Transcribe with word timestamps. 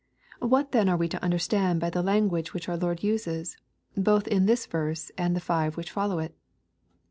What 0.39 0.71
then 0.71 0.89
are 0.89 0.97
we 0.97 1.07
to 1.09 1.23
understand 1.23 1.79
by 1.79 1.91
the 1.91 2.01
language 2.01 2.55
which 2.55 2.67
our 2.67 2.75
Lord 2.75 3.03
uses, 3.03 3.57
both 3.95 4.27
in 4.27 4.47
this 4.47 4.65
verse 4.65 5.11
and 5.15 5.35
the 5.35 5.39
five 5.39 5.77
which 5.77 5.91
follow 5.91 6.17
it? 6.17 6.35